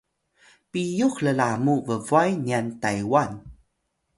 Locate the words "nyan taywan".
2.45-3.31